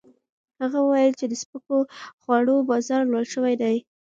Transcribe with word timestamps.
هغه 0.61 0.79
وویل 0.83 1.13
چې 1.19 1.25
د 1.27 1.33
سپکو 1.41 1.77
خوړو 2.21 2.55
بازار 2.69 3.01
لوی 3.11 3.25
شوی 3.33 3.53
دی. 3.61 3.77